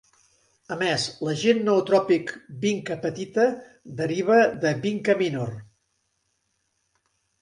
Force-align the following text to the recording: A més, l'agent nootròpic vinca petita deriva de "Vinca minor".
A 0.75 0.75
més, 0.77 1.03
l'agent 1.27 1.59
nootròpic 1.67 2.33
vinca 2.63 2.97
petita 3.03 3.45
deriva 4.01 4.41
de 4.65 4.73
"Vinca 4.87 5.17
minor". 5.21 5.53